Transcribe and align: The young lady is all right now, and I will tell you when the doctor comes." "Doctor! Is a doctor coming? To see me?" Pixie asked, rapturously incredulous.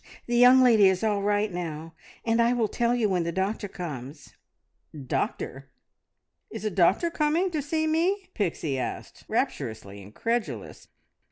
The 0.25 0.35
young 0.35 0.63
lady 0.63 0.87
is 0.89 1.03
all 1.03 1.21
right 1.21 1.53
now, 1.53 1.93
and 2.25 2.41
I 2.41 2.53
will 2.53 2.67
tell 2.67 2.95
you 2.95 3.07
when 3.07 3.21
the 3.21 3.31
doctor 3.31 3.67
comes." 3.67 4.33
"Doctor! 5.05 5.69
Is 6.49 6.65
a 6.65 6.71
doctor 6.71 7.11
coming? 7.11 7.51
To 7.51 7.61
see 7.61 7.85
me?" 7.85 8.31
Pixie 8.33 8.79
asked, 8.79 9.25
rapturously 9.27 10.01
incredulous. 10.01 10.87